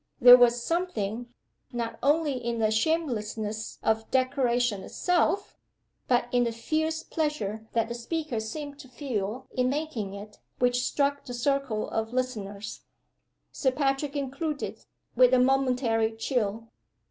[0.19, 1.31] There was something,
[1.71, 5.55] not only in the shamelessness of the declaration itself,
[6.07, 10.83] but in the fierce pleasure that the speaker seemed to feel in making it, which
[10.83, 12.81] struck the circle of listeners,
[13.51, 14.85] Sir Patrick included,
[15.15, 16.69] with a momentary chill.